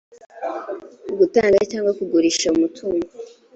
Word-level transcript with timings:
gutanga 1.19 1.59
cyangwa 1.71 1.91
kugurisha 1.97 2.47
umutungo 2.55 3.07